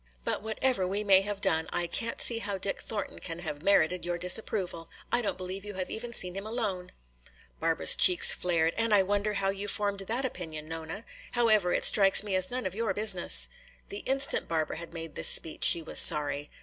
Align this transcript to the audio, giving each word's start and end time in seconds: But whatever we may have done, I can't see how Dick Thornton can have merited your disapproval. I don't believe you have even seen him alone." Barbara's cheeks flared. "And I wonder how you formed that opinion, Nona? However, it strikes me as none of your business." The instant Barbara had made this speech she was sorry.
But 0.23 0.41
whatever 0.41 0.87
we 0.87 1.03
may 1.03 1.21
have 1.21 1.41
done, 1.41 1.67
I 1.71 1.85
can't 1.85 2.19
see 2.19 2.39
how 2.39 2.57
Dick 2.57 2.81
Thornton 2.81 3.19
can 3.19 3.37
have 3.37 3.61
merited 3.61 4.03
your 4.03 4.17
disapproval. 4.17 4.89
I 5.11 5.21
don't 5.21 5.37
believe 5.37 5.63
you 5.63 5.75
have 5.75 5.91
even 5.91 6.11
seen 6.11 6.33
him 6.33 6.47
alone." 6.47 6.91
Barbara's 7.59 7.95
cheeks 7.95 8.33
flared. 8.33 8.73
"And 8.77 8.95
I 8.95 9.03
wonder 9.03 9.33
how 9.35 9.51
you 9.51 9.67
formed 9.67 9.99
that 9.99 10.25
opinion, 10.25 10.67
Nona? 10.67 11.05
However, 11.33 11.71
it 11.71 11.83
strikes 11.83 12.23
me 12.23 12.33
as 12.35 12.49
none 12.49 12.65
of 12.65 12.73
your 12.73 12.95
business." 12.95 13.47
The 13.89 13.99
instant 14.07 14.47
Barbara 14.47 14.77
had 14.77 14.91
made 14.91 15.13
this 15.13 15.27
speech 15.27 15.63
she 15.65 15.83
was 15.83 15.99
sorry. 15.99 16.49